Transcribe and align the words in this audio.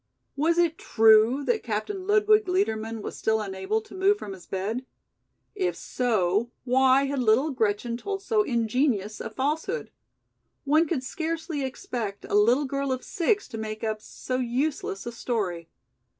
Was 0.35 0.57
it 0.57 0.79
true 0.79 1.45
that 1.45 1.61
Captain 1.61 2.07
Ludwig 2.07 2.47
Liedermann 2.47 3.03
was 3.03 3.15
still 3.15 3.39
unable 3.39 3.81
to 3.81 3.93
move 3.93 4.17
from 4.17 4.33
his 4.33 4.47
bed? 4.47 4.83
If 5.53 5.75
so 5.75 6.49
why 6.63 7.05
had 7.05 7.19
little 7.19 7.51
Gretchen 7.51 7.97
told 7.97 8.23
so 8.23 8.41
ingenious 8.41 9.21
a 9.21 9.29
falsehood? 9.29 9.91
One 10.63 10.87
would 10.89 11.03
scarcely 11.03 11.63
expect 11.63 12.25
a 12.25 12.33
little 12.33 12.65
girl 12.65 12.91
of 12.91 13.03
six 13.03 13.47
to 13.49 13.59
make 13.59 13.83
up 13.83 14.01
so 14.01 14.37
useless 14.37 15.05
a 15.05 15.11
story. 15.11 15.69